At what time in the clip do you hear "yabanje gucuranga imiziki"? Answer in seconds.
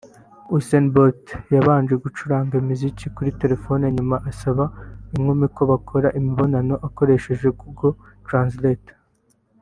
1.53-3.05